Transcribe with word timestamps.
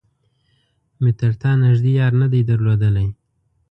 مې 1.01 1.11
تر 1.19 1.31
تا 1.41 1.51
نږدې 1.63 1.91
يار 1.99 2.13
نه 2.21 2.27
دی 2.31 2.41
درلودلی. 2.49 3.07